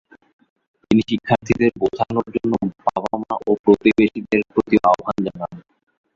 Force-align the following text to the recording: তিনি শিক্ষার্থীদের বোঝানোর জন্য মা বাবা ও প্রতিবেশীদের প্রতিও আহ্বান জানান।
তিনি 0.91 1.01
শিক্ষার্থীদের 1.09 1.71
বোঝানোর 1.81 2.27
জন্য 2.35 2.53
মা 2.79 2.95
বাবা 3.05 3.33
ও 3.41 3.51
প্রতিবেশীদের 3.63 4.41
প্রতিও 4.51 4.81
আহ্বান 4.89 5.17
জানান। 5.25 5.53